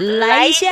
[0.00, 0.66] 来一下。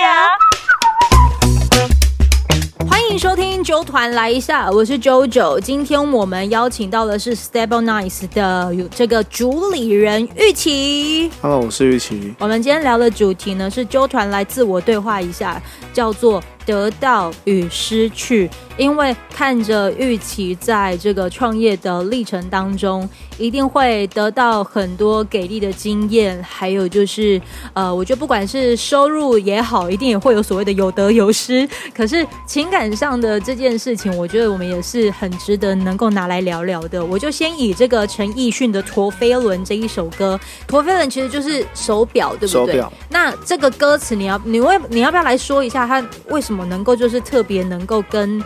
[2.88, 5.60] 欢迎收听九团来一下，我是九九。
[5.60, 11.30] 今天我们邀请到的是 Stable Nice 的有这个主理人玉琪。
[11.42, 12.34] Hello，我是玉琪。
[12.38, 15.60] 我们今天聊的主题呢是揪团来自我对话一下，
[15.92, 18.50] 叫做得到与失去。
[18.76, 27.40] 因为看着玉琪在这个创业的历程当中，一定会得到很多给力的经验，还有就是
[27.72, 31.68] 呃，我觉得不管是收入也好，一定也会有所谓的有得有失。
[31.92, 37.04] 可是情感上的这件事情，我觉得我们也是很值得能够拿来聊聊的。
[37.04, 40.38] 我就先以这个陈奕迅的《陀飞轮》这一首歌，
[40.68, 42.66] 《陀飞轮》其实就是手表，对不对？
[42.66, 48.42] 手表那这个歌词，你要你为你要不要来说一下，它为什么能够就是特别能够跟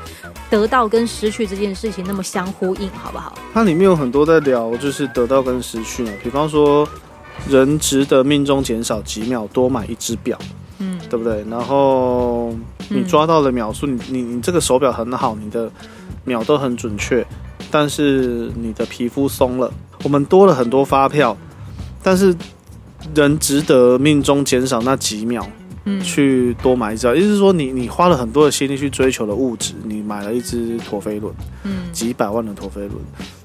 [0.51, 3.34] 得到跟失去这件事情那么相呼应，好不好？
[3.53, 6.11] 它里面有很多在聊，就是得到跟失去嘛。
[6.23, 6.89] 比方说，
[7.48, 10.39] 人值得命中减少几秒，多买一只表，
[10.78, 11.45] 嗯对不对？
[11.50, 12.55] 然后
[12.89, 15.70] 你抓到的秒数，你你你这个手表很好，你的
[16.25, 17.27] 秒都很准确，
[17.70, 19.72] 但是你的皮肤松了。
[20.05, 21.37] 我们多了很多发票，
[22.03, 22.34] 但是
[23.15, 25.47] 人值得命中减少那几秒，
[25.84, 32.92] 嗯去多买一只表，意思是说你你花了很多的心力去追求的物质，你买了一只陀飞轮，嗯几百万的陀飞轮，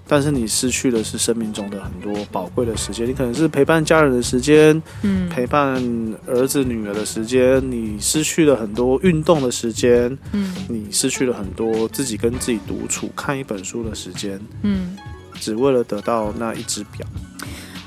[0.08, 5.84] 但是你失去的是生命中的很多宝贵的时间，你可能是陪伴家人的时间，嗯陪伴
[6.28, 14.98] 儿子女儿的时间，你失去了很多运动的时间，嗯你失去了很多自己跟自己独处看一本书的时间，嗯。
[15.40, 17.06] 只为了得到那一只表。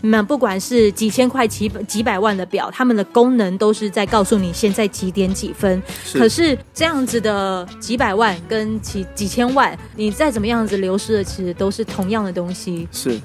[0.02, 5.82] 你们不管是几千块、几百几百万的表，他们的功能都是在告诉你现在几点几分。
[6.14, 12.88] 可是这样子的几百万跟几几千万，你再怎么样子流失的，其实都是同样的东西。
[12.90, 13.20] 是，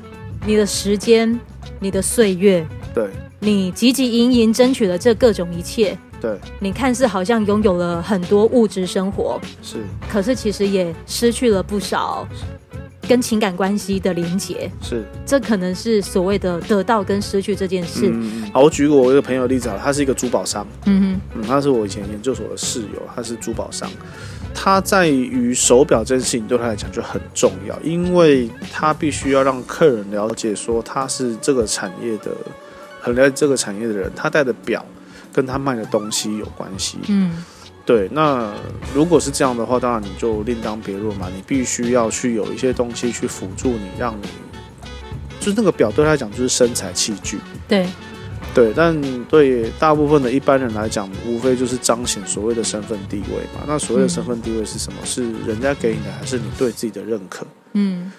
[0.46, 1.40] 你的时间、
[1.80, 3.10] 你的岁月，对。
[3.40, 6.36] 你汲汲营营争取了这各种一切，对。
[6.60, 9.78] 你看似好像拥有了很多物质生活，是。
[10.10, 12.28] 可是其实也失去了不少
[13.06, 14.70] 跟情感关系的连结。
[14.82, 15.06] 是。
[15.26, 18.10] 这可能是所谓的得到跟失去这件事。
[18.12, 23.90] 嗯，好，我举个我一个朋友的例子啊，他是一个珠宝商，嗯嗯，他是我以前研究所的室友，他是珠宝商。
[24.58, 32.32] 他在于手表这件事情对他来讲就很重要，因为他必须要让客人了解说他是这个产业的，
[33.02, 34.86] 很了解这个产业的人，他戴的表
[35.34, 37.00] 跟他卖的东西有关系。
[37.10, 37.44] 嗯
[37.86, 38.52] 对，那
[38.96, 44.28] 如果是这样的话，当然你就另当别论嘛，你必须要去有一些东西去辅助你，让你
[45.40, 47.38] 就是那个表对他来讲就是身材器具。
[47.68, 47.88] 对，
[48.56, 53.64] 对，但对大部分的一般人来讲，无非就是彰显所谓的身份地位嘛。
[53.68, 54.98] 那所谓的身份地位是什么？
[55.06, 57.46] 是人家给你的，还是你对自己的认可？
[57.74, 58.12] 嗯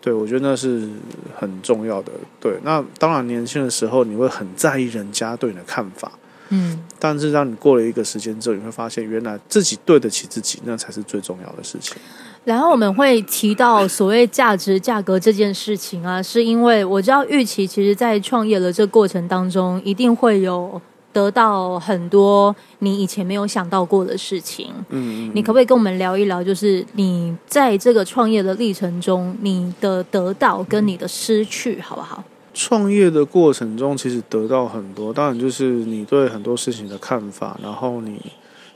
[0.00, 0.88] 对，我觉得那是
[1.36, 2.12] 很重要的。
[2.38, 6.12] 对，那当然年轻的时候你会很在意人家对你的看法，
[6.50, 11.96] 嗯但是让你过了一个时间之后，你会发现原来自己对得起自己，那才是最重要的事情。
[12.44, 20.80] 然后我们会提到所谓价值、价格这件事情啊，是因为我知道玉琪其实在创业的这过程当中，一定会有
[21.12, 24.72] 得到很多你以前没有想到过的事情。
[24.88, 32.24] 嗯，你可不可以跟我们聊一聊，就是你在这个创业的历程中，你的得到跟你的失去，好不好？
[32.60, 38.20] 创业的过程中，其实得到很多，当然就是你对很多事情的看法，然后你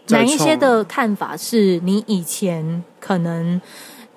[0.07, 3.61] 在哪一些的看法是你以前可能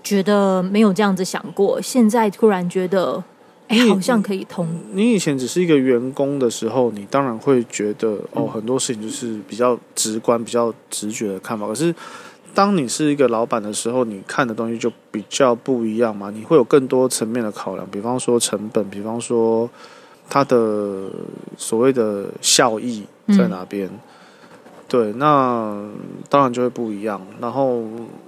[0.03, 3.23] 觉得没有这样子想过，现在突然觉得，
[3.67, 4.67] 哎，你好像可以通。
[4.93, 11.65] 你以前只是一个员工的时候，你当然会觉得哦，很多事情就是比较直观、比较直觉的看法。
[11.65, 11.93] 可是，
[12.55, 16.31] 当你是一个老板的时候，你看的东西就比较不一样嘛。
[16.31, 19.69] 你会有更多层面的考量，比方说成本，比方说
[20.29, 21.09] 它的
[21.57, 23.89] 所谓的效益在哪边。
[24.87, 25.83] 对，那
[26.29, 27.19] 当然就会不一样。
[27.41, 27.83] 然后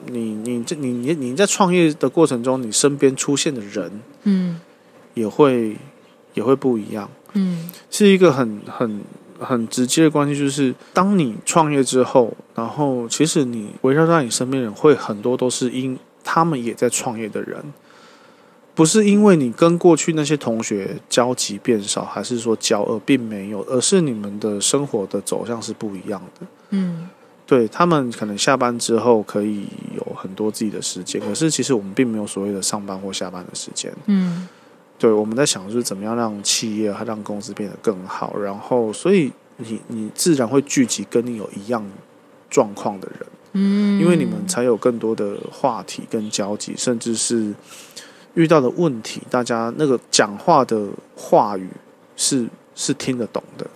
[0.07, 4.59] 你你这你你你在创业的过程中，你身边出现的人嗯
[5.13, 5.77] 也会
[6.33, 7.09] 也会不一样。
[7.33, 9.01] 嗯是一个很很
[9.39, 17.63] 很直接的关系，就是当你创业之后，然后其实你围绕在你身边的人会很多都是因他们也在创业的人，
[18.75, 26.47] 不是因为你跟过去那些同学交集变少，还是说交恶，并没有，而是你们的生活的走向是不一样的。
[26.69, 27.09] 嗯
[27.45, 33.89] 对他们可能下班之后可以有很多自己的时间，可是其实我们并没有所谓的上班或下班的时间。
[34.07, 34.45] 嗯
[34.99, 41.85] 对，我们在想就是怎么样让企业和让公司变得更好，然后所以你你自然会聚集跟你有一样
[42.49, 47.53] 状况的人，嗯，因为你们才有更多的话题跟交集，甚至是
[48.33, 51.69] 遇到的问题，大家那个讲话的话语
[52.15, 53.67] 是是听得懂的。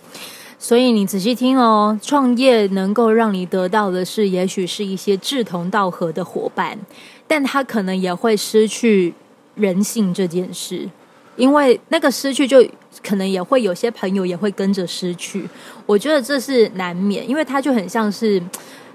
[0.58, 6.78] 所以你仔细听哦，创业能够让你得到的是，也许是一些志同道合的伙伴，
[7.26, 9.12] 但他可能也会失去
[9.56, 10.88] 人性这件事，
[11.36, 12.64] 因为那个失去就
[13.02, 15.48] 可能也会有些朋友也会跟着失去。
[15.86, 18.42] 我觉得这是难免，因为他就很像是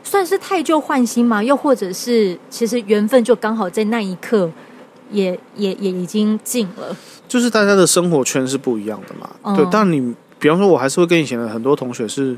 [0.04, 4.50] 算是太旧换新嘛，又或者是其实缘分就刚好在那一刻
[5.12, 6.96] 也也也已经尽了。
[7.28, 9.68] 就是大家的生活圈是不一样的嘛，嗯对。
[9.72, 12.38] 但你比方说，我还是会跟以前的很多同学是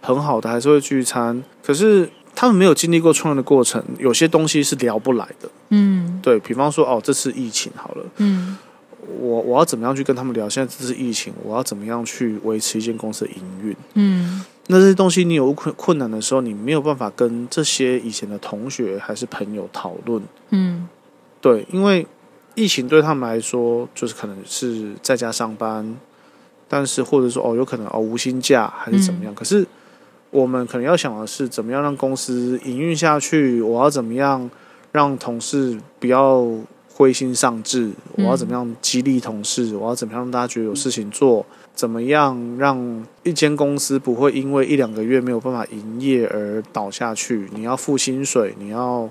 [0.00, 5.48] 很好的，还是会聚餐，可是他们没有经历过创业的过程，有些东西是聊不来的。
[5.70, 8.56] 嗯对比方说，哦，这次疫情好了，嗯
[9.18, 10.48] 我我要怎么样去跟他们聊？
[10.48, 13.76] 现在这是疫情，我要怎么样去维持一间公司的营运？
[13.94, 20.22] 嗯那这些东西你有困困难的时候，你没有办法跟这些以前的同学还是朋友讨论。
[20.50, 20.88] 嗯
[21.40, 22.06] 对，因为
[22.54, 25.96] 疫情对他们来说，就是可能是在家上班，
[26.68, 29.34] 但是或者说哦，有可能哦无薪假还是怎么样。
[29.34, 29.66] 可是
[30.30, 33.60] 我们可能要想的是，怎么样让公司营运下去？
[33.60, 34.48] 我要怎么样
[34.92, 36.46] 让同事不要
[37.00, 37.90] 灰心丧志？
[38.16, 39.74] 我要怎么样激励同事？
[39.74, 41.46] 我要怎么样让大家觉得有事情做？
[41.74, 47.48] 怎么样让一间公司不会因为一两个月没有办法营业而倒下去？
[47.54, 49.08] 你要付薪水，你要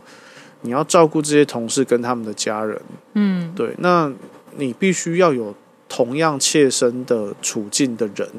[0.61, 2.79] 你要照顾这些同事跟他们的家人。
[3.13, 4.11] 嗯对，那
[4.55, 5.55] 你必须要有
[5.87, 8.29] 同样切身的处境的人，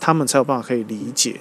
[0.00, 1.38] 他们才有办法可以理解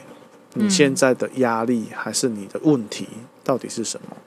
[0.55, 3.07] 你嗯现在的压力还是你的问题
[3.45, 4.17] 到底是什么。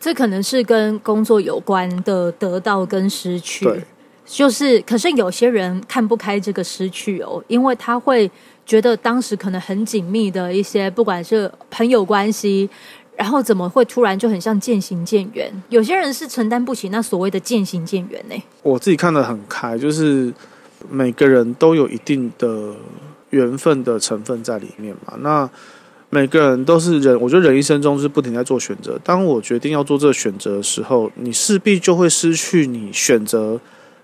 [0.00, 3.66] 这可能是跟工作有关的得到跟失去。
[3.66, 3.84] 对，
[4.24, 8.28] 就是，可是有些人看不开这个失去哦，因为他会
[8.64, 12.70] 觉得当时可能很紧密的一些，不管是朋友关系，
[13.16, 15.52] 然后怎么会突然就很像渐行渐远？
[15.68, 18.42] 有些人是承担不起那所谓的渐行渐远呢。
[18.62, 20.32] 我自己看得很开，就是
[20.88, 22.74] 每个人都有一定的
[23.30, 25.14] 缘分的成分在里面嘛。
[25.18, 25.50] 那
[26.10, 28.98] 每个人都是人，我觉得人一生中是不停在做选择。
[29.02, 33.60] 当我决定要做这个选择的时候，你势必就会失去你选择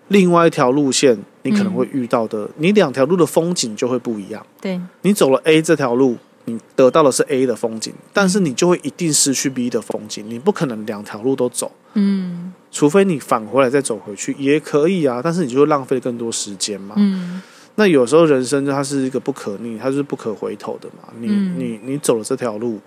[0.08, 4.46] 另外一条路线，你可能会遇到的，你两条路的风景就会不一样。
[4.60, 11.72] 对，你走了 A 这条路，你得到的是 A 的风景，但是你就会一定失去 B 的风景，你不可能两条路都走。
[11.94, 16.94] 嗯除非你返回来再走回去也可以啊，但是你就会浪费更多时间嘛。
[16.98, 17.42] 嗯
[17.76, 21.08] 那有时候人生它是一个不可逆，它是不可回头的嘛。
[21.20, 21.54] 你、嗯。
[21.58, 22.80] 你你走了这条路，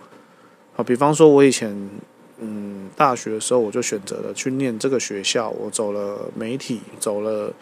[0.76, 1.74] 啊，比方说我以前
[2.40, 7.54] 嗯大学的时候我就选择了去念这个学校，我走了媒体，走了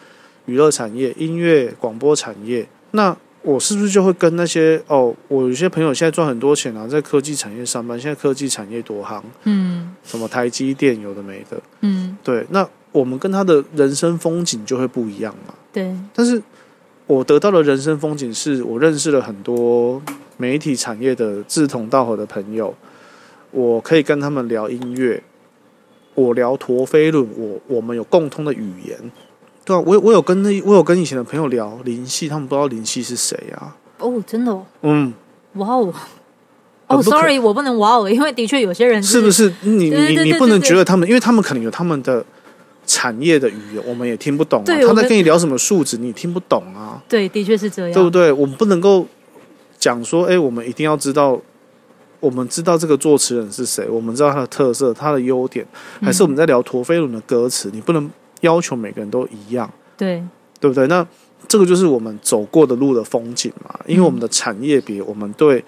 [0.46, 9.94] 娱乐产业、音乐广播产业，那我是不是就会跟那些哦，我有些朋友现在赚很多钱啊，在科技产业上班，现在科技产业多行，嗯。
[10.02, 15.54] 什么台积电有的没的，嗯，对，那我们跟他的人生风景就会不一样嘛。
[15.70, 16.42] 对，但是
[17.08, 20.00] 我得到的人生风景是我认识了很多
[20.36, 22.74] 媒体产业的志同道合的朋友，
[23.50, 25.22] 我可以跟他们聊音乐，
[26.14, 29.10] 我聊陀飞轮，我我们有共通的语言。
[29.64, 33.74] 对啊，我有我有跟那我有跟以前的朋友聊林夕，他们不知道林夕是谁啊？
[33.98, 35.12] 哦，真的哦，嗯，
[35.54, 35.92] 哇哦。
[36.88, 39.52] 哦，sorry，我不能哇哦，因为的确有些人是不是？
[39.62, 42.24] 你你你不能觉得他们，因为他们可能有他们的
[42.88, 44.64] 产业的语言，我们也听不懂啊。
[44.64, 47.00] 他在跟你聊什么数值，你听不懂啊。
[47.06, 48.32] 对，的确是这样，对不对？
[48.32, 49.06] 我们不能够
[49.78, 51.38] 讲说，哎，我们一定要知道，
[52.18, 55.64] 我们知道这个作词人是谁，我们知道他的特色、他的优点，
[56.00, 57.70] 还是我们在聊陀飞轮的歌词？
[57.72, 58.10] 你不能
[58.40, 60.24] 要求每个人都一样，对，
[60.58, 60.86] 对不对？
[60.86, 61.06] 那
[61.46, 65.62] 这个就是我们走过的路的风景嘛，因为我们的产业别，我们对。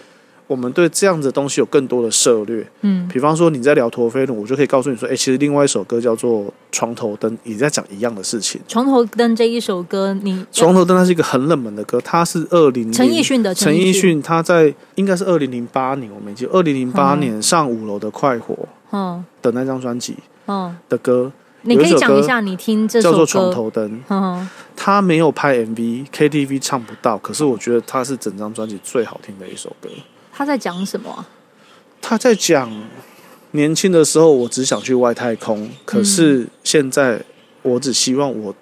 [0.50, 3.06] 我们对这样子的东西有更多的涉略，嗯。
[3.06, 6.40] 比方说你在聊陀飞轮，我就可以告诉你说，哎，其实另外一首歌叫做
[6.72, 8.60] 《床头灯》，也在讲一样的事情。
[8.66, 18.58] 床头灯这一首歌，你床头灯它是一个很冷门的歌，它是二零陈奕迅的陈奕奕，迅他在应该是二零零八年，我没记，二零零八年上五楼的快活
[18.90, 19.24] 嗯。
[19.40, 20.16] 的那张专辑
[20.46, 21.30] 嗯，的歌。
[21.62, 24.48] 你可以讲一下你听这首叫做《床歌，头灯》，嗯。
[24.74, 29.88] 他没有拍 MV，KTV 唱不到，可是我觉得他是整张专辑最好听的一首歌。
[30.40, 31.28] 他在讲什么啊？
[32.00, 32.72] 他在讲
[33.50, 37.22] 年轻的时候我只想去外太空，可是现在
[37.60, 38.54] 我只希望我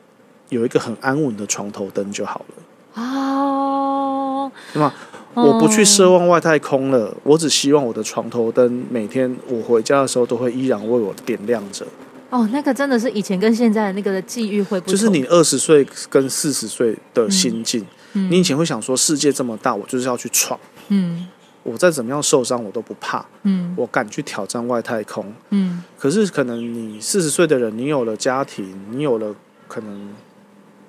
[0.49, 3.01] 有一个很安稳的床头灯就好了。
[3.01, 4.93] 哦，对吗？
[5.35, 11.87] 我不去奢望外太空了，我只希望我的床头灯每天我回家的时候都会依然为我点亮着。
[12.31, 20.59] 哦，那个真的是以前跟现在的那个的际遇会不同，就是你二十岁跟四十岁的心境，嗯，你以前会想说世界这么大，我就是要去闯，
[20.89, 21.29] 嗯
[21.69, 25.33] 我再怎么样受伤我都不怕，嗯我敢去挑战外太空。
[25.51, 29.35] 嗯可是可能你四十岁的人，你有了家庭，你有了
[29.67, 30.13] 可能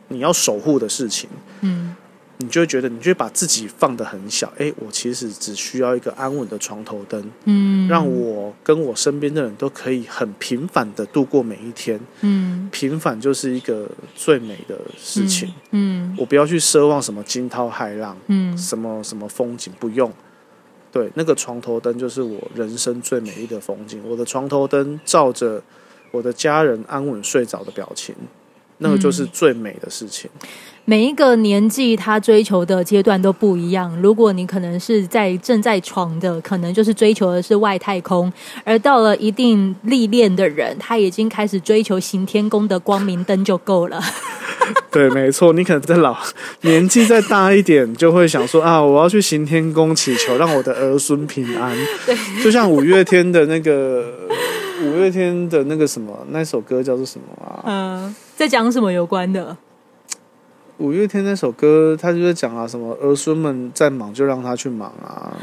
[0.08, 1.30] 你要守护的事情，
[1.62, 1.96] 嗯
[2.42, 4.50] 你就会觉得，你就会把自己放得很小。
[4.58, 12.00] 哎，我其实只需要一个安稳的床头灯，嗯，让我跟我身边的人都可以很平凡的度过每一天。
[12.22, 15.54] 嗯平凡就是一个最美的事情。
[15.72, 20.10] 嗯我不要去奢望什么惊涛骇浪，嗯什么什么风景，不用。
[20.92, 24.02] 对，那个床头灯就是我人生最美丽的风景。
[24.08, 25.62] 我的床头灯照着
[26.12, 28.16] 我的家人安稳睡着的表情，
[28.80, 30.30] 那个就是最美的事情。
[30.86, 33.96] 每一个年纪，他追求的阶段都不一样。
[34.02, 38.28] 如果你可能是在正在闯的，可能就是追求的是外太空；
[38.64, 44.02] 而到了一定历练的人，他已经开始追求行天宫的光明灯就够了。
[44.92, 46.18] 对，没错，你可能在老
[46.62, 51.76] 年纪再大一点，就会想说啊，我要去行天宫祈求，让我的儿孙平安。
[52.06, 54.06] 对，就像五月天的那个
[54.84, 57.64] 五月天的那个什么那首歌叫做什么啊？
[57.66, 59.56] 嗯，在讲什么有关的？
[60.78, 65.36] 五月天那首歌，他就在讲啊，什么儿孙们在忙，就让他去忙啊。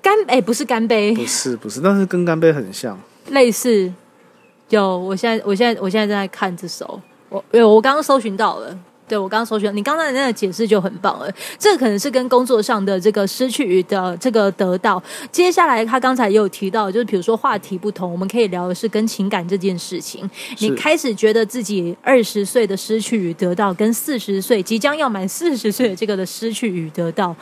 [0.00, 2.98] 干哎、不是干杯，不是不是，但是跟干杯很像。
[3.30, 3.92] 类似。
[4.70, 8.78] 有，我现在我现在我现在正在看这首，我有我刚刚搜寻到了。
[9.08, 11.26] 对我刚刚搜寻，你刚才那个解释就很棒了。
[11.58, 15.02] 这个可能是跟工作上的这个失去的这个得到。
[15.32, 20.28] 接下来他刚才也有提到，就是比如说话题不同，我们可以聊的是跟情感这件事情。
[20.58, 27.34] 你开始觉得自己二十岁的失去与得到，跟四十岁即将要满四十岁的这个的失去与得到，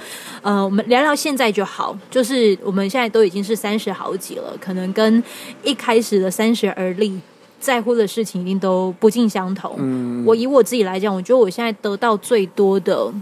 [0.43, 1.99] 呃，我们聊聊现在就好。
[2.09, 5.21] 就是我们现在都已经是三十好几了，可能跟
[5.65, 7.21] 一开始的三十而立。
[7.67, 9.75] 在乎的事情一定都不尽相同。
[9.79, 13.13] 嗯，我以我自己来讲，我觉得我现在得到最多的，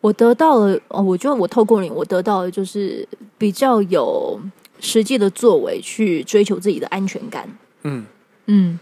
[0.00, 3.06] 我得到了，哦，我觉得我透过你，我得到的就是
[3.38, 4.40] 比较有
[4.80, 7.48] 实际的作为去追求自己的安全感。
[7.84, 8.04] 嗯
[8.46, 8.76] 嗯，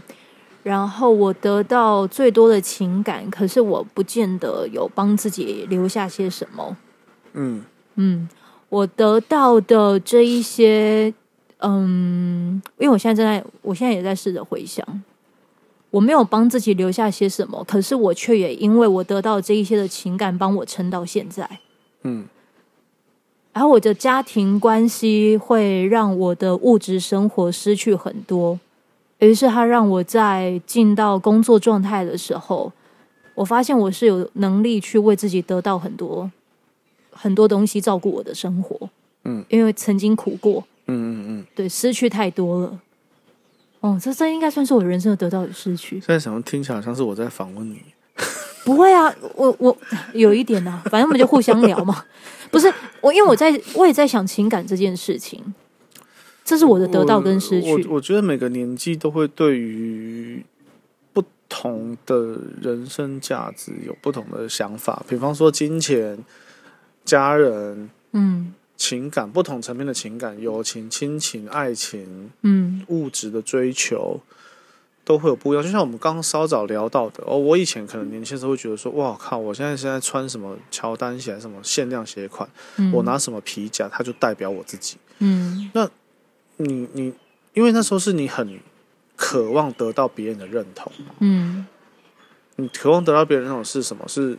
[0.62, 6.74] 然后我得到最多的情感，可是我不见得有帮自己留下些什么。
[7.34, 7.62] 嗯
[7.96, 8.26] 嗯，
[8.70, 11.12] 我得到的这一些，
[11.58, 14.86] 嗯，因为我现在正在，我现在也在试着回想，
[15.90, 21.48] 我没有帮自己留下些什么，可是我却也因为我得到这一些的情感，帮我撑到现在。
[22.02, 22.26] 嗯
[23.52, 28.60] 然后我的家庭关系会让我的物质生活失去很多，
[29.18, 32.70] 于是他让我在进到工作状态的时候，
[33.34, 36.30] 我发现我是有能力去为自己得到很多
[37.10, 38.90] 很多东西，照顾我的生活。
[39.25, 41.46] 嗯，因为曾经苦过，嗯嗯嗯。
[41.54, 42.80] 对，失去太多了。
[43.80, 46.00] 哦，这这应该算是我人生的得到与失去。
[46.00, 47.80] 现在想听起来像是我在访问你。
[48.64, 49.76] 不会啊，我我
[50.12, 52.04] 有一点啊，反正我们就互相聊嘛。
[52.50, 55.54] 不是我，因为我在我也在想情感这件事情，
[56.44, 57.70] 这是我的得到跟失去。
[57.86, 60.44] 我我觉得每个年纪都会对于
[61.12, 66.18] 不同的人生价值有不同的想法，比方说金钱、
[67.04, 74.21] 家人、嗯情感，不同层面的情感，友情、亲情、爱情、嗯物质的追求。
[75.06, 77.38] 都会有不一样，就像我们刚刚稍早聊到的哦。
[77.38, 84.97] 我以前可能年轻时候会觉得说，哇靠，我现在现在穿什么乔丹鞋，什么限量鞋款，嗯，我拿什么皮夹，它就代表我自己。
[85.21, 85.88] 嗯那
[86.56, 87.14] 你你，
[87.54, 88.59] 因为那时候是你很
[89.14, 90.90] 渴望得到别人的认同，
[91.21, 91.64] 嗯
[92.56, 94.04] 你渴望得到别人认同是什么？
[94.09, 94.37] 是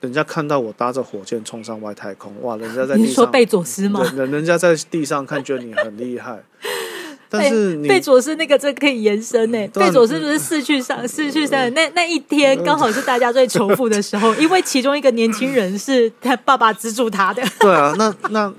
[0.00, 2.56] 人家看到我搭着火箭冲上外太空，哇！
[2.56, 4.02] 人家 在地上，你说贝佐斯吗？
[4.02, 6.42] 人人人家在地上看，觉得你很厉害，
[7.28, 9.68] 但是你贝佐斯那个这可以延伸呢。
[9.68, 17.42] 贝佐斯不是四去上四去三那那一天刚好是大家最仇富的时候，因为其中一个年轻人是他爸爸资助他的。
[17.60, 18.52] 对啊，那那，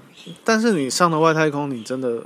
[0.44, 2.24] 但是你上了外太空，你真的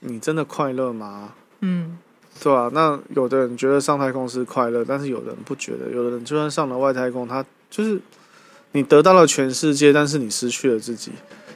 [0.00, 1.32] 你真的快乐吗？
[1.60, 1.98] 嗯
[2.42, 5.90] 对啊，那有的人觉得上太空是快乐，但是有的人不觉得。
[5.90, 7.98] 有的人就算上了外太空，他就是
[8.76, 11.10] 你得到了全世界，但是你失去了自己，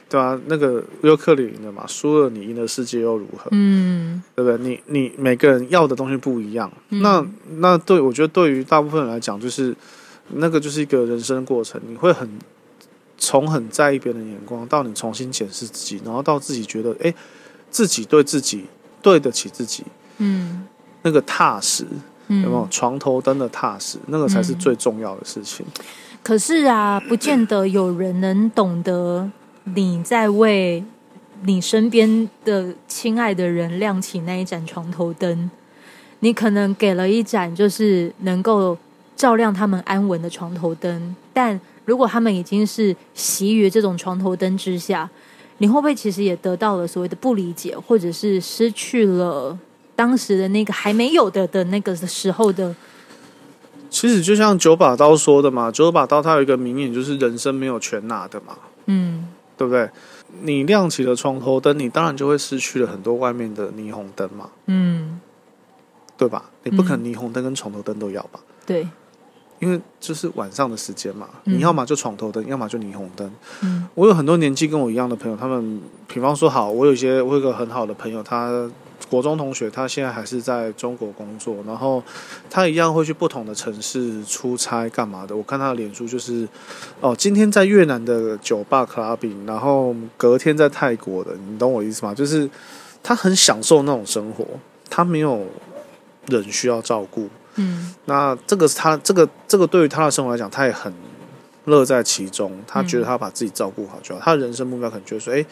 [0.09, 3.47] 对吧、那个尤克里赢了嘛，输了你赢了世界又如何？
[3.51, 4.57] 嗯对不对？
[4.67, 6.69] 你你每个人要的东西不一样。
[6.89, 7.25] 嗯那
[7.59, 9.75] 那对我觉得对于大部分人来讲，就是
[10.29, 12.27] 那个就是一个人生过程，你会很
[13.17, 17.13] 从很在意别人的眼光，到你重新检视自己，然后到自己觉得，哎，
[17.69, 18.65] 自己对自己
[19.01, 19.83] 对得起自己，
[20.17, 20.65] 嗯
[21.03, 21.85] 那个踏实。
[22.27, 23.97] 嗯，有没有床头灯的踏实？
[24.07, 25.65] 那个才是最重要的事情。
[26.23, 29.29] 可是啊，不见得有人能懂得
[29.63, 30.83] 你在为
[31.43, 35.49] 你身边的亲爱的人亮起那一盏床头灯。
[36.19, 38.77] 你可能给了一盏就是能够
[39.15, 45.09] 照亮他们安稳的床头灯，但如果他们已经是习于这种床头灯之下，
[45.57, 49.57] 你会不会其实也得到了所谓的不理解，或者是失去了
[49.95, 52.75] 当时的那个还没有的的那个时候的
[53.91, 58.57] 其实就像九把刀说的嘛，九把刀它有一个名言，就是人生没有全拿的嘛，
[58.87, 59.87] 嗯对不对？
[60.41, 65.19] 你亮起了床头灯，你当然就会失去了很多外面的霓虹灯嘛，嗯，
[66.17, 66.45] 对吧？
[66.63, 68.39] 你不可能霓虹灯跟床头灯都要吧？
[68.65, 68.87] 对，
[69.59, 73.29] 因为就是晚上的时间嘛，嗯你要么就床头灯，要么就霓虹灯。
[73.61, 78.71] 嗯我有很多年纪跟我一样的朋友，他们比方说好，我有一些我有一个很好的朋友，他
[79.11, 82.01] 国中同学，他现在还是在中国工作，然后
[82.49, 85.35] 他一样会去不同的城市出差干嘛的。
[85.35, 86.47] 我看他的脸书就是，
[87.01, 92.15] 哦，今天在越南的酒吧 clubbing，然后隔天在泰国的，你懂我意思吗？
[92.15, 92.49] 就是
[93.03, 94.47] 他很享受那种生活，
[94.89, 95.45] 他没有
[96.27, 100.93] 人需要照顾，嗯那这个是他这个这个对于他的生活来讲，他也很
[101.65, 102.57] 乐在其中。
[102.65, 104.21] 他觉得他把自己照顾好就好。
[104.23, 105.45] 他的人生目标可能觉得说：“哎、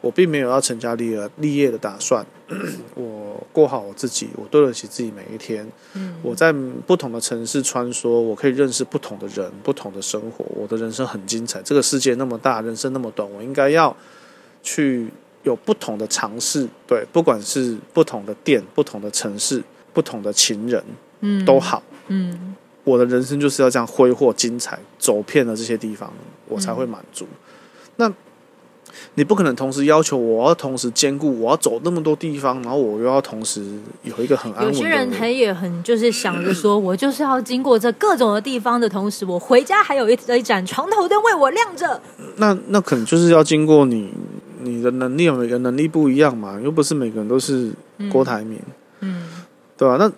[0.00, 2.24] 我并没有要成家立业立业的打算，
[2.94, 5.66] 我过好我自己，我对得起自己每一天。
[5.94, 6.52] 嗯我在
[6.86, 10.44] 不同的城市穿梭，我可以认识不同的人，不同的生活。
[10.54, 11.60] 我的人生很精彩。
[11.62, 13.96] 这个世界那么大，人生那么短，我应该要
[14.62, 15.08] 去
[15.42, 16.68] 有不同的尝试。
[16.86, 19.62] 对，不管是不同的店、不同的城市、
[19.92, 20.82] 不同的情人
[21.20, 26.12] 嗯都好。”嗯我的人生就是要这样挥霍精彩，走遍了这些地方，
[26.46, 27.26] 我才会满足。
[27.96, 28.08] 那
[29.14, 33.64] 你不可能同时要求我要同时兼顾，我要走那么多地方，然后我又要同时
[34.02, 34.74] 有一个很安稳。
[34.74, 42.00] 有些人他也很就是想着说，我就是要经过这各种的地方的同时，我回家还有一一盏床头灯为我亮着。
[42.36, 44.12] 那那可能就是要经过你
[44.62, 47.72] 你的能力，每个能力不一样嘛，又不是每个人都是
[48.10, 48.60] 郭台铭，
[49.00, 49.22] 嗯
[49.76, 50.10] 对吧、那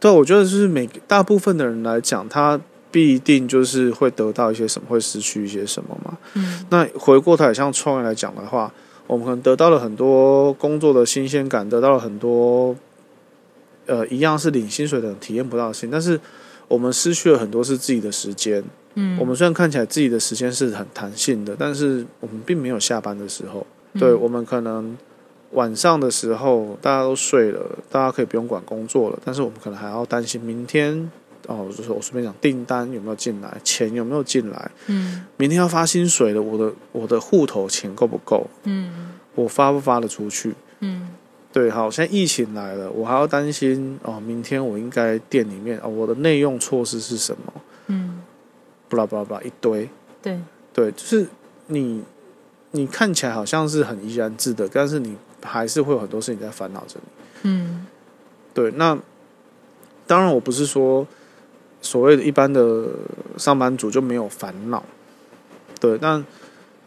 [0.00, 2.58] 对，我觉得就是每大部分的人来讲，他
[2.94, 6.16] 必定就是会得到一些什么，会失去一些什么嘛。
[6.34, 8.72] 嗯那回过头来，像创业来讲的话，
[9.08, 12.76] 我们可能得到了很多工作的新鲜感，得到了很多
[13.86, 16.20] 呃一样是领薪水的人体验不到的事情，但是
[16.68, 18.62] 我们失去了很多是自己的时间。
[18.94, 23.66] 嗯，我们虽然看起来自己的时间是很弹性的，但是我们并没有下班的时候。
[23.92, 24.96] 嗯对我们可能
[25.52, 31.10] 晚上的时候大家都睡了，大家可以不用管工作了，但是我们可能还要担心明天。
[31.46, 38.46] 哦，就是我随便讲，订单有没有进来，钱有没有进来，嗯明天要发薪水了，我的我的户头钱够不够？
[38.64, 40.54] 嗯我发不发得出去？
[40.80, 41.08] 嗯
[41.52, 47.52] 对，好，现在疫情来了，我还要担心哦，明天我应该店里面哦，我的内用措施是什么？
[47.86, 48.22] 嗯，
[48.88, 49.88] 巴拉巴拉巴拉一堆，
[50.20, 50.40] 对，
[50.72, 51.26] 对，就是
[51.68, 52.02] 你
[52.72, 57.08] 你看起来好像是很怡然自得，但是你还是会有很多事情在烦恼着你。
[57.42, 57.86] 嗯
[58.52, 58.98] 对，那
[60.06, 61.06] 当然我不是说
[61.84, 62.88] 所谓的一般的
[63.36, 64.82] 上班族就没有烦恼，
[65.78, 66.24] 对，但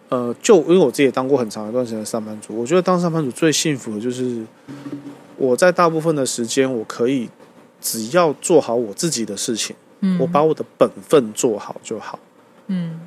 [0.10, 4.44] 呃，就因为我自己也当过很长一段时间的上班族，我觉得当上班族最幸福的就是
[5.38, 7.30] 我在大部分的时间，我可以
[7.80, 12.18] 只要做好我自己的事情，嗯，我把我的本分做好就好，
[12.68, 13.00] 嗯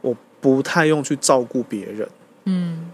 [0.00, 2.08] 我不太用去照顾别人。
[2.46, 2.90] 嗯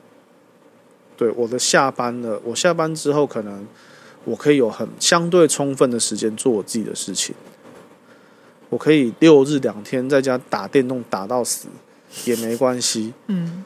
[1.16, 3.64] 对我的下班了，我下班之后可能
[4.24, 7.32] 我可以有很相对充分的时间做我自己的事情。
[8.68, 11.68] 我可以六日两天在家打电动打到死
[12.24, 13.64] 也没关系，嗯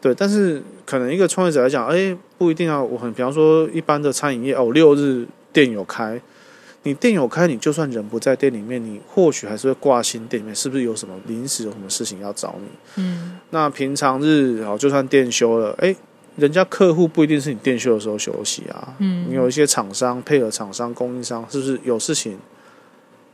[0.00, 0.14] 对。
[0.14, 2.82] 但是可能一个创业者来讲，哎，不一定啊。
[2.82, 6.20] 我很比方说一般的餐饮业，哦，六日店有开，
[6.84, 12.66] 你店有开，你就算人不在店里面，你或许还是会挂心店里面是不是有什么临时有什么事情要找你。
[12.96, 15.94] 嗯那平常日好，就算店休了，哎，
[16.36, 18.94] 人家客户不一定是你店休的时候休息啊。
[18.98, 22.38] 嗯，你有一些厂商配合厂商、供应商，是不是有事情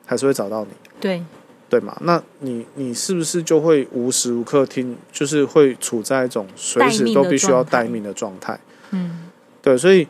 [0.06, 1.22] 还是会找到你，对，
[1.68, 1.94] 对嘛？
[2.00, 8.58] 那你你是不是就会无时无刻听，就是会处在一种随时都必须要待命的状态？
[8.92, 9.28] 嗯
[9.60, 10.06] 对，所以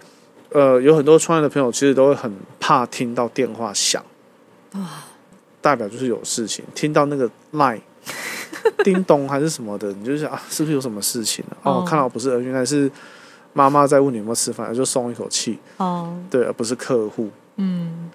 [0.51, 2.31] 呃，有很多创业的朋友其实都会很
[2.61, 4.05] 怕听到电话响，
[5.63, 6.65] 代表就是有事情。
[6.75, 7.81] 听到那个 line
[8.85, 12.91] 叮咚还是什么的，你就想啊，是不是有什么事情了、哦，哦看到不是，原来是
[13.55, 15.59] 妈妈在问你有没有吃饭，就松一口气。
[15.79, 17.31] 哦对，而不是客户。
[17.57, 18.11] 嗯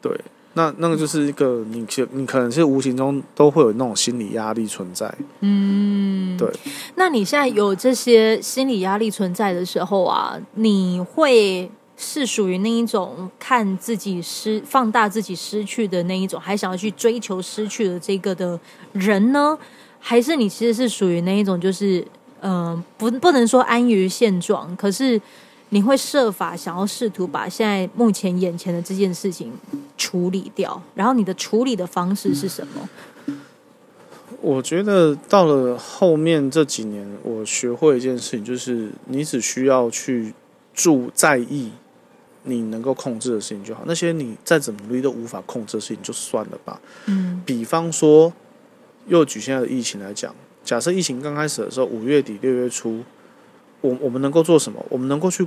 [0.00, 0.18] 对，
[0.58, 5.08] 那那个就是一个你其你可能是无形中都会有那种心理压力存在。
[5.38, 6.50] 嗯，对。
[6.96, 18.58] 那你现在有这些心理压力存在的时候啊，你会是属于那一种看自己失放大自己失去的那一种，还想要去追求失去的这个的
[18.92, 19.56] 人呢？
[20.00, 22.04] 还是你其实是属于那一种，就是
[22.40, 25.20] 嗯、呃不不能说安于现状，可是
[25.70, 29.52] 你会设法想要试图把现在目前眼前的这件事情
[29.96, 32.88] 处理掉，然后你的处理的方式是什么？
[34.40, 40.32] 我觉得到了后面这几年，我学会一件事情，就是你只需要去
[40.72, 41.72] 注在意
[42.44, 46.80] 你能够控制的事情就好，那些你再怎么努力都无法控制的事情就算了吧。
[47.06, 48.32] 嗯比方说，
[49.08, 53.02] 又举现在的疫情来讲，假设疫情刚开始的时候，五月底六月初，
[53.80, 54.84] 我我们能够做什么？
[54.88, 55.46] 我们能够去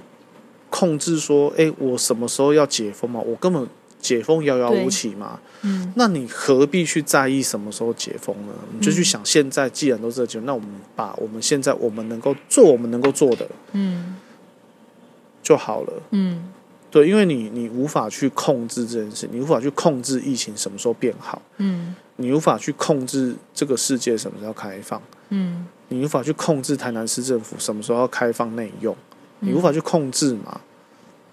[0.70, 3.20] 控制说，哎，我什么时候要解封嘛？
[3.20, 3.68] 我根本
[4.00, 5.40] 解封遥遥无期嘛。
[5.64, 8.54] 嗯那你何必去在意什么时候解封呢？
[8.74, 14.16] 你就去想，现在既然都是这个阶段，那我们把我们现在我们能够做我们能够做的嗯
[15.44, 15.94] 就好了。
[16.12, 16.50] 嗯
[16.90, 28.96] 对，因为你你无法去控制这件事，你无法去控制疫情什么时候变好，嗯你无法去控制这个世界什么时候开放，嗯你无法去控制台南市政府什么时候要开放内用，
[29.42, 30.62] 嗯你无法去控制嘛？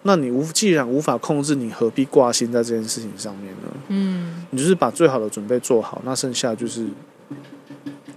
[0.02, 3.68] 那你无既然无法控制，你何必挂心在这件事情上面呢？
[3.88, 6.88] 嗯你就是把最好的准备做好，那剩下就是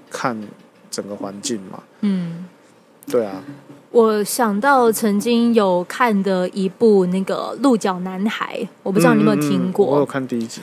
[0.09, 0.41] 看
[0.89, 1.83] 整个环境嘛。
[1.99, 2.45] 嗯。
[3.07, 3.43] 对啊，
[3.89, 9.87] 我想到曾经有看的一部那个《鹿角男孩》，我不知道你有没有听过。
[9.87, 10.61] 嗯嗯嗯我有看第一集。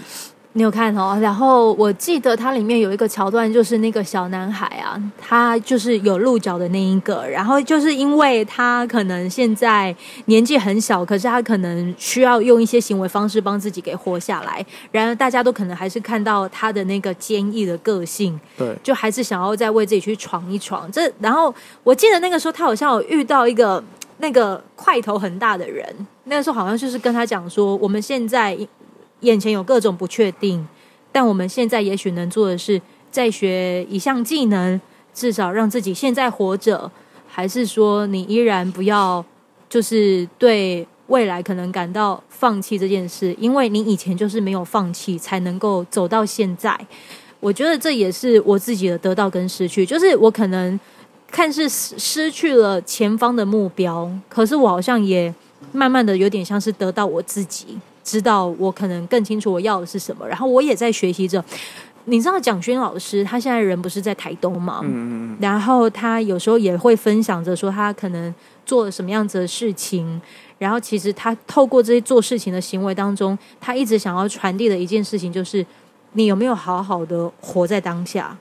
[0.58, 1.16] 你有看哦？
[1.22, 9.94] 然后我记得它里面有一个桥段，就是那个小男孩啊，他就是有鹿角的那一个，然后就是因为他可能现在
[10.24, 14.66] 年纪很小，可是他可能需要用一些行为方式帮自己给活下来。
[14.90, 20.90] 然而大家都可能还是看到他的那个坚毅的个性，对，就还是想要再为自己去闯一闯。
[20.90, 23.80] 这然后我记得那个时候他好像有遇到一个
[24.16, 25.86] 那个块头很大的人，
[26.24, 28.58] 那个时候好像就是跟他讲说，我们现在
[29.20, 30.66] 眼前有各种不确定，
[31.10, 34.80] 但我们现在也许能做的是再学一项技能，
[35.12, 36.90] 至少让自己现在活着，
[37.26, 39.24] 还是说你依然不要
[39.68, 46.78] 就是对未来可能感到放弃这件事，因为你以前就是没有放弃，才能够走到现在。
[47.40, 50.78] 我觉得这也是我自己的得到跟失去，就是我可能
[51.30, 55.32] 看似失失去了前方的目标，可是我好像也
[55.72, 57.78] 慢慢的有点像是得到我自己，
[58.08, 61.44] 知道我可能更清楚我要的是什么，然后我也在学习着。
[62.06, 64.80] 你知道蒋勋老师他现在人不是在台东吗？
[64.82, 70.18] 嗯嗯嗯，然后他有时候也会分享着说他可能做了什么样子的事情，
[70.56, 75.64] 然后其实他透过这些做事情的行为当中，他一直想要传递的一件事情就是，
[76.12, 78.34] 你有没有好好的活在当下？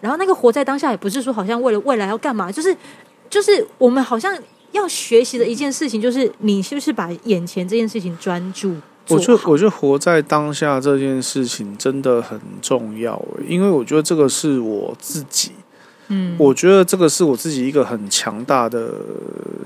[0.00, 2.74] 然后那个活在当下也不是说好像为了未来要干嘛，就是
[3.28, 4.34] 就是我们好像
[4.72, 15.50] 要学习的一件事情，就是你是不是把眼前这件事情专注做我觉得我觉得活在当下这件事情真的很重要欸，因为我觉得这个是我自己，
[16.08, 18.92] 嗯，我觉得这个是我自己一个很强大的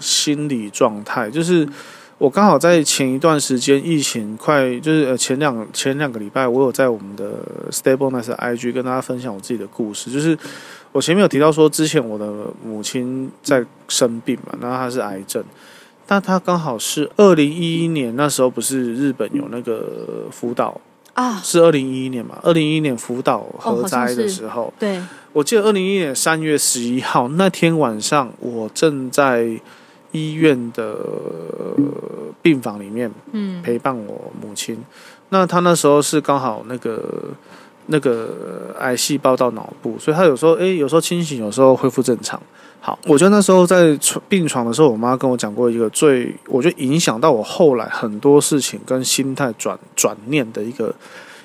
[0.00, 1.68] 心理状态，就是
[2.16, 7.34] 我刚好在前一段时间疫情快，就是呃前两前两个礼拜，我有在我们的
[7.70, 10.38] Stableness IG 跟大家分享我自己的故事，就是
[10.92, 12.32] 我前面有提到说，之前我的
[12.64, 15.44] 母亲在生病嘛，然后她是癌症。
[16.06, 20.80] 但他刚好是二零一一年那时候，不是日本有那个福岛，
[21.14, 22.38] 啊，是二零一一年嘛？
[22.42, 25.00] 二零一一年福岛核灾的时候，对，
[25.32, 29.48] 我记得二零一一年三月十一号那天晚上，我正在
[30.12, 31.76] 医院的呃
[32.42, 33.62] 病房里面嗯。
[33.62, 34.78] 陪伴我母亲。
[35.30, 37.02] 那他那时候是刚好那个
[37.86, 42.40] 那个癌细胞到脑部，所以他有时候诶，有时候清醒，有时候恢复正常。
[42.80, 50.94] 好，我觉得那时候在床病床的时候，我妈跟我讲过一个最，我觉得影响到我后来很多事情跟心态转转念的一个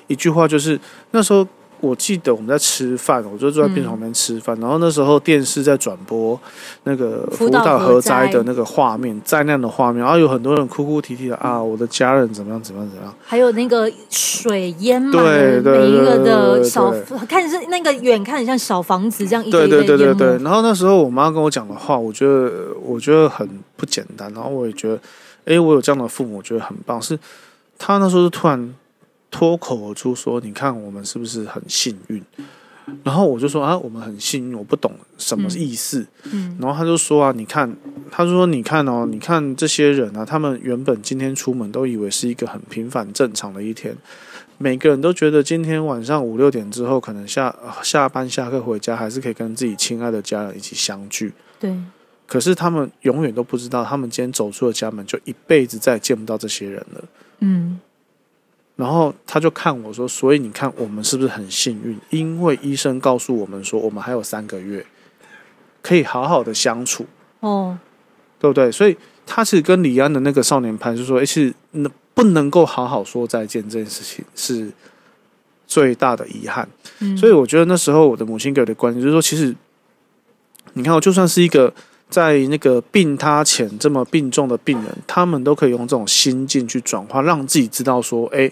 [0.06, 0.78] 一句话，就是
[1.12, 1.46] 那时候
[1.80, 6.38] 我记得我们在吃饭，我就坐在病床边吃饭，然后那时候电视在转播
[6.84, 13.14] 那个福岛核核灾灾的那个画面，灾难的画面，然后有很多人哭哭啼啼的啊，我的家人怎么样怎么样怎么样。
[13.24, 16.92] 还有那个水淹满对每一个的小，
[17.28, 20.44] 看是那个远看很像小房子这样一个对一个淹对对对对，没。
[20.44, 25.00] 然后那时候我妈跟我讲的话，我觉得我觉得很不简单，然后我也觉得，
[25.46, 27.00] 哎，我有这样的父母，我觉得很棒。
[27.00, 27.18] 是
[27.78, 28.74] 她那时候就突然
[29.30, 32.22] 脱口而出说：“你看我们是不是很幸运？”
[33.04, 36.04] 然后我就说：“啊，我们很幸运，我不懂什么意思。
[36.32, 37.76] 嗯然后他就说：“啊，你看，
[38.10, 43.96] 他说你看哦，你看这些人啊，他们原本今天出门都以为是一个很平凡正常的一天。”
[44.62, 51.32] 每个人都觉得今天晚上五六点之后，可能下呃下班下课回家，还是可以跟自己亲爱的家人一起相聚。
[51.58, 51.74] 对，
[52.26, 57.04] 可是他们永远都不知道，他们今天走出了家门，就一辈子再也见不到这些人了。
[57.38, 57.80] 嗯
[58.80, 61.98] 然后他就看我说：“所以你看，我们是不是很幸运？
[62.08, 64.84] 因为医生告诉我们说，我们还有三个月
[65.82, 67.04] 可以好好的相处，
[67.40, 67.78] 哦，
[68.38, 68.72] 对不对？
[68.72, 74.72] 所以他其实跟李安的那个少年派就说：，哎，是能不能够好好说再见这件事情是
[75.66, 76.68] 最大的遗憾。
[77.00, 79.54] 嗯，所以我觉得那时候我的母亲给我的观念就是说，其实
[80.72, 81.72] 你看，我就算是一个
[82.08, 88.50] 在那个病榻前这么病重的病人，他们都可以用这种心境去转化，让自己知道说，哎，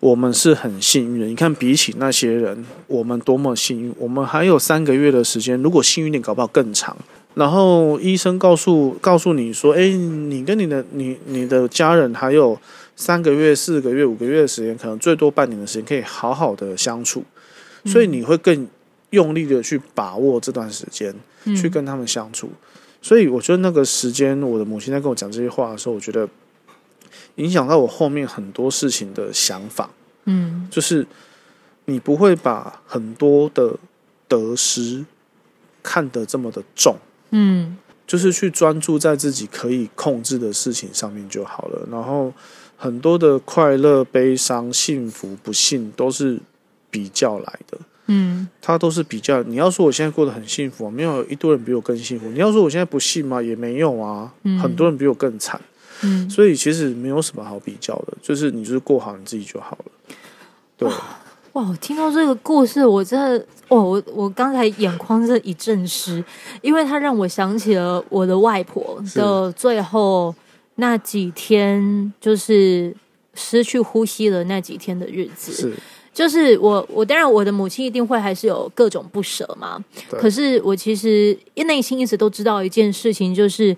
[0.00, 1.26] 我们是很幸运的。
[1.26, 6.96] 你看，比起那些人，我们多么幸运，我们还有三个月的时间，如果幸运点，搞不好更长。
[7.34, 12.58] 然后医生告诉告诉你说，哎，你跟你的你你的家人还有
[12.96, 17.22] 三个月、四个月、五个月的时间，可能最多半年的时间，可以好好的相处，
[17.84, 18.66] 所以你会更
[19.10, 21.14] 用力的去把握这段时间，
[21.54, 22.50] 去跟他们相处。
[23.00, 26.28] 所以我觉得那个时间，我的母亲在跟我讲这些话的时候，我觉得
[27.36, 29.90] 影响到我后面很多事情的想法。
[30.24, 31.06] 嗯，就是
[31.86, 33.74] 你不会把很多的
[34.28, 35.04] 得失
[35.82, 36.96] 看得这么的重。
[37.30, 41.86] 嗯，就是去专注在自己可以控制的事情上面就好了。
[41.90, 42.32] 然后
[42.76, 46.38] 很多的快乐、悲伤、幸福、不幸都是
[46.90, 47.78] 比较来的。
[48.12, 49.40] 嗯，它都是比较。
[49.44, 52.28] 你要说我现在过得很幸福，啊没有一堆人比我更幸福。
[52.28, 53.40] 你要说我现在不幸吗？
[53.40, 54.34] 也没有啊。
[54.60, 55.60] 很多人比我更惨。
[56.02, 60.14] 嗯，所以其实没有什么好比较的，就是你就是过好你自己就好了。
[60.76, 60.88] 对。
[61.54, 66.24] 哇，我听到这个故事，我真的，哇，我我刚才眼眶是一阵湿，
[66.62, 70.32] 因为它让我想起了我的外婆的最后
[70.76, 72.94] 那几天，就是
[73.34, 75.52] 失去呼吸的那几天的日子。
[75.52, 75.72] 是，
[76.14, 79.84] 就是我，我当然我的母亲一定会还是有各种不舍嘛。
[80.08, 83.76] 可是我其实内心一直都知道一件事情，就是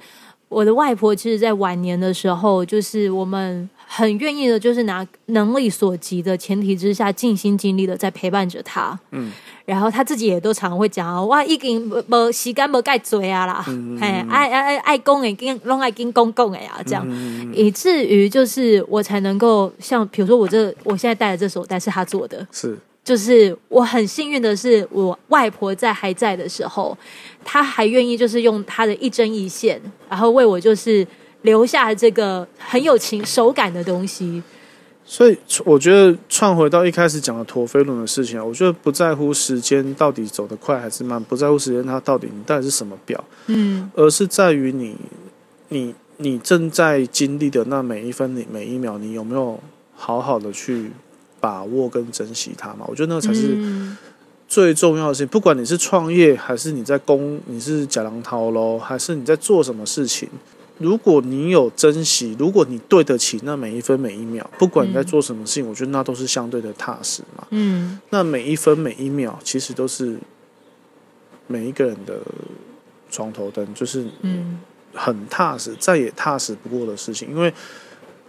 [0.52, 3.68] 我的外婆，其实在晚年的时候，就是我们。
[3.94, 8.98] 很愿意的，就是拿能力所及的前提之下，尽心尽力的在陪伴着她。
[9.10, 9.30] 嗯，
[9.66, 13.62] 然后他自己也都常会讲啊哇，已经无时间无盖嘴啊啦，
[14.00, 17.06] 哎，爱爱爱爱公诶，跟拢爱跟公公诶啊，这样，
[17.54, 26.96] 以至于就是我才能够像，比如说我这我现在戴的这手袋是他做的，是，就是我很幸运的是，我外婆在还在的时候，
[27.44, 31.06] 她还愿意就是用她的一针一线，然后为我就是。
[31.42, 34.40] 留下这个很有情手感的东西，
[35.04, 44.94] 所以我觉得串回到一开始讲的陀飞轮的事情啊，我觉得不在乎时间到底走得快还是慢，不在乎时间它到底你到底是什么表，嗯，而是在于你
[45.70, 49.58] 你你正在经历的那每一分每一秒，你有没有
[49.96, 50.92] 好好的去
[51.42, 52.86] 把握跟珍惜它嘛？
[52.86, 53.58] 我觉得那个才是
[54.46, 55.26] 最重要的事情。
[55.26, 60.28] 不管你是创业，还是你在工，你是假狼涛喽，还是你在做什么事情。
[60.78, 67.44] 如果你有珍惜，如果你对得起那每一分每一秒，不管你在做什么事情，我觉得那都是相对的踏实嘛。
[67.50, 70.16] 嗯，那每一分每一秒，其实都是
[71.48, 72.20] 每一个人的
[73.10, 74.60] 床头灯，就是嗯，
[74.94, 77.28] 很踏实，再也踏实不过的事情。
[77.28, 77.52] 因为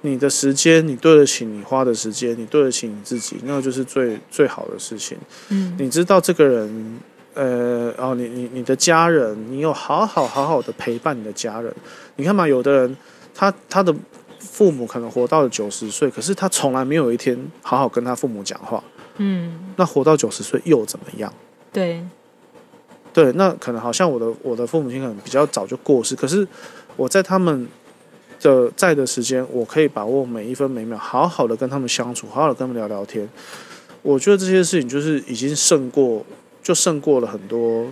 [0.04, 5.18] 你的时间，你对得起你花的时间，你对得起你自己，那就是最最好的事情。
[5.50, 7.00] 嗯，你知道这个人。
[7.36, 11.74] 呃，然后你你你的家人，你有好好好好的陪伴你的家人。
[12.18, 12.96] 你看嘛，有的人
[13.34, 13.92] 他他的
[14.38, 18.84] 父母可能活到了九十岁，可是他从来没有一天好好跟他父母讲话。
[19.18, 21.34] 嗯，那活到九十岁又怎么样？
[21.72, 22.06] 对，
[23.12, 26.48] 对，那可能好像我的我的父母亲可能比较早就过世，可是
[26.96, 27.68] 我在他们
[28.44, 33.28] 的在的时间，我可以把握每一分每秒，好好的跟他们相处，好好的跟他们聊聊天。
[34.04, 36.24] 我觉得这些事情就是已经胜过。
[36.64, 37.86] 就胜过了很多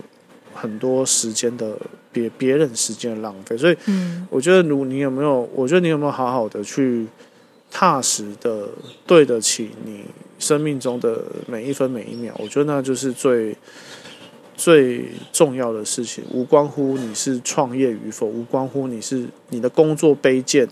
[0.54, 1.76] 很多时间的
[2.10, 7.06] 别别人时间的浪费，所以，嗯，我觉得如你有没有，我觉得你有没有好好的去
[7.70, 8.66] 踏实的
[9.06, 10.06] 对得起你
[10.38, 13.54] 生命中的每一分每一秒，我觉得那就是最
[14.62, 20.68] 最重要的事情，无关乎你是创业与否，无关乎你是你的工作卑贱。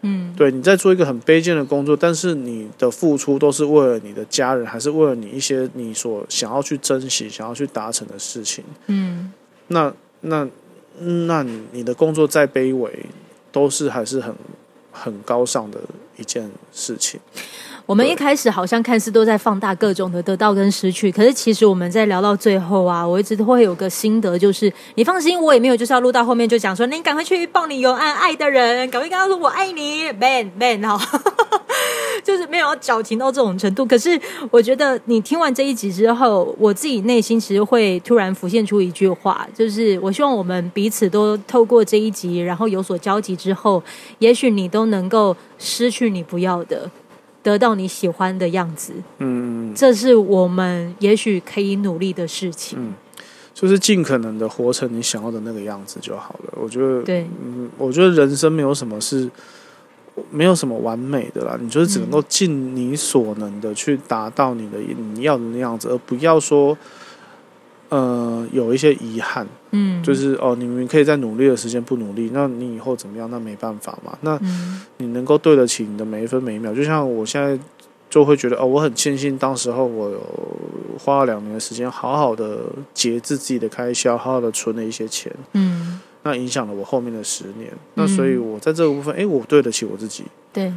[0.00, 8.64] 嗯，对，你在做一个很卑贱的工作，但是你的付出都是为了你的家人，还是为了你一些你所想要去珍惜、想要去达成的事情？
[8.88, 9.32] 嗯，
[9.68, 10.48] 那那
[10.98, 13.06] 那你你的工作再卑微，
[13.52, 14.34] 都是还是很
[14.90, 15.78] 很高尚的
[16.16, 17.20] 一件事情。
[17.90, 31.20] 我们一开始好像看似都在放大各种的得到跟失去，可是其实我们在聊到最后啊，我一直都会有个心得，就是你放心，我也没有就是要录到后面就讲说，你赶快去抱你有爱爱的人，赶快跟他说我爱你，man man 哈，
[32.22, 33.84] 就是没有要矫情到这种程度。
[33.84, 34.16] 可是
[34.52, 43.82] 我觉得你听完这一集之后，我自己内心其实会突然浮现出一句话，就是我希望我们彼此都透过这一集，然后有所交集之后，
[44.20, 46.88] 也许你都能够失去你不要的。
[47.42, 52.78] 得到你喜欢的样子，嗯，这是我们也许可以努力的事情。
[52.78, 52.92] 嗯，
[53.54, 56.52] 就是尽可能的活成你想要的那个样子就好了。
[56.60, 59.30] 我觉得，对，嗯，我觉得人生没有什么是
[60.30, 61.56] 没有什么完美的啦。
[61.60, 64.78] 你就是只能够尽你所能的去达到你的
[65.14, 66.76] 你要的那样子，而不要说
[67.88, 73.30] 呃有一些遗憾，嗯，就是哦，你明明可以在努力的时间不努力，那你以后怎么样？
[73.30, 74.16] 那没办法嘛。
[74.22, 77.58] 那嗯你能够对得起你的每一分每一秒，就像我现在
[78.08, 80.20] 就会觉得哦，我很庆幸当时候我有
[80.98, 82.58] 花了两年的时间，好好的
[82.92, 87.72] 节制自己的开销，好好的存了一些钱，嗯，那影响了我后面的十年。
[87.94, 90.72] 那所以我在这个部分，诶，我对得起我自己，对，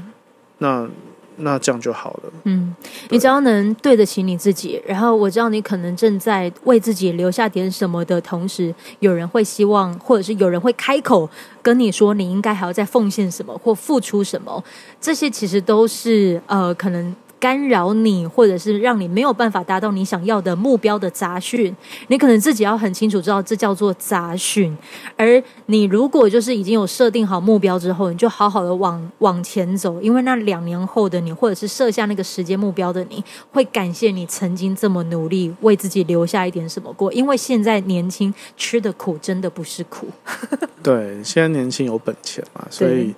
[0.60, 0.88] 那
[1.38, 2.34] 那这样就好了。
[2.43, 2.76] 嗯，
[3.10, 11.30] 你只要能对得起你自己，然后我知道你可能正在为自己留下点什么的同时，有人会希望，或者是有人会开口
[11.62, 14.63] 跟你说，你应该还要再奉献什么或付出什么，
[15.02, 17.15] 这些其实都是呃可能。
[17.44, 21.76] 干扰你，或者是让你没有办法达到你想要的目标的杂讯，
[22.08, 24.74] 你可能自己要很清楚知道这叫做杂讯。
[25.18, 37.12] 而你如果就是已经有设定好目标之后，你就好好的往往前走，因为那两年后的你，或者是设下那个时间目标的你，会感谢你曾经这么努力，为自己留下一点什么过。
[37.12, 40.08] 因为现在年轻吃的苦真的不是苦，
[40.82, 43.14] 对，现在年轻有本钱嘛，所以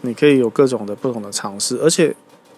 [0.00, 2.14] 你可以有各种的不同的尝试，而且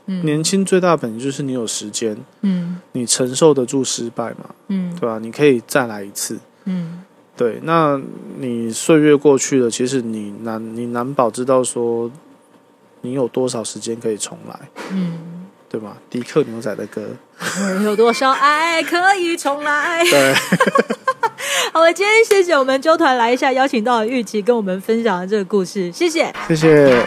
[0.08, 6.38] 嗯年轻最大的本钱就是你有时间，嗯你承受得住失败嘛，嗯对吧、你可以再来一次。
[6.64, 7.04] 嗯
[7.36, 8.00] 对，那
[8.38, 12.10] 你岁月过去了，其实你难你难保知道说
[13.02, 14.58] 你有多少时间可以重来，
[14.90, 15.96] 嗯，对吧？
[16.10, 17.02] 迪克牛仔的歌，
[17.84, 20.02] 有多少爱可以重来？
[20.10, 20.34] 对，
[21.72, 26.34] 好了，今天谢谢我们纠团来一下，邀请到了玉琪跟我们分享的这个故事，谢谢。
[26.48, 27.06] 谢谢。